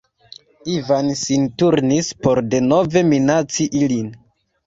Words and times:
Ivan 0.75 1.11
sin 1.23 1.43
turnis 1.63 2.09
por 2.27 2.41
denove 2.55 3.05
minaci 3.13 3.67
ilin. 3.83 4.09